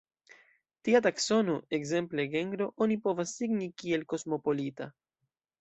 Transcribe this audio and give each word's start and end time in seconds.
Tia 0.87 1.01
taksono, 1.07 1.57
ekzemple 1.79 2.25
genro, 2.37 2.71
oni 2.87 2.99
povas 3.07 3.37
signi 3.43 3.71
kiel 3.83 4.11
kosmopolita. 4.15 4.93